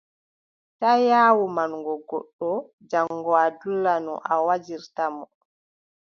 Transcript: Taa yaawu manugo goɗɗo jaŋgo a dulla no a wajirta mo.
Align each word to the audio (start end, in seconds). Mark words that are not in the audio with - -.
Taa 0.79 0.97
yaawu 1.09 1.43
manugo 1.55 1.93
goɗɗo 2.07 2.49
jaŋgo 2.89 3.31
a 3.45 3.47
dulla 3.59 3.93
no 4.05 4.13
a 4.31 4.33
wajirta 4.45 5.03
mo. 5.15 5.25